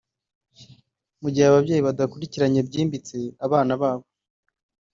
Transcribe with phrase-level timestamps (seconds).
[1.21, 4.05] Mu gihe ababyeyi badakurikiranye byimbitse abana babo